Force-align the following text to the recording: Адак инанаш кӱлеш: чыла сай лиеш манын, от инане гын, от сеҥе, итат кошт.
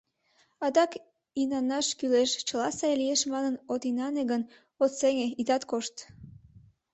Адак 0.65 0.91
инанаш 1.41 1.87
кӱлеш: 1.97 2.31
чыла 2.47 2.69
сай 2.79 2.93
лиеш 3.01 3.21
манын, 3.33 3.55
от 3.73 3.81
инане 3.89 4.23
гын, 4.31 4.41
от 4.83 4.91
сеҥе, 4.99 5.27
итат 5.41 5.63
кошт. 5.71 5.95